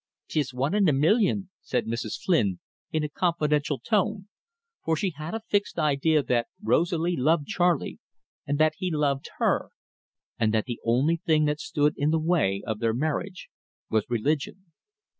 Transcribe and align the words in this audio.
"'Tis 0.29 0.51
one 0.51 0.73
in 0.73 0.89
a 0.89 0.91
million!" 0.93 1.51
said 1.61 1.85
Mrs. 1.85 2.19
Flynn, 2.19 2.59
in 2.91 3.03
a 3.03 3.07
confidential 3.07 3.77
tone, 3.77 4.27
for 4.83 4.95
she 4.97 5.11
had 5.11 5.35
a 5.35 5.43
fixed 5.47 5.77
idea 5.77 6.23
that 6.23 6.47
Rosalie 6.59 7.15
loved 7.15 7.45
Charley 7.45 7.99
and 8.47 8.57
that 8.57 8.73
he 8.79 8.89
loved 8.89 9.29
her, 9.37 9.69
and 10.39 10.51
that 10.55 10.65
the 10.65 10.81
only 10.83 11.17
thing 11.17 11.45
that 11.45 11.59
stood 11.59 11.93
in 11.97 12.09
the 12.09 12.17
way 12.19 12.63
of 12.65 12.79
their 12.79 12.95
marriage 12.95 13.47
was 13.91 14.03
religion. 14.09 14.71